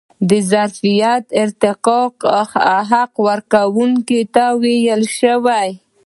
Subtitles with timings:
[0.29, 2.01] د ظرفیت ارتقا
[2.91, 5.67] حق کارکوونکي ته ورکړل شوی.